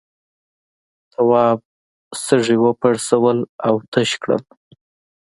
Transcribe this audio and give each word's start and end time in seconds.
تواب 1.11 1.59
سږي 2.23 2.57
وپرسول 2.65 3.37
او 3.67 3.75
تش 3.91 4.09
کړل. 4.21 4.41